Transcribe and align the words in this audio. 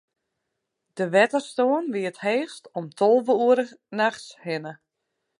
De 0.97 1.05
wetterstân 1.15 1.85
wie 1.93 2.05
it 2.11 2.21
heechst 2.25 2.63
om 2.77 2.85
tolve 2.99 3.33
oere 3.43 3.65
nachts 3.99 4.27
hinne. 4.45 4.73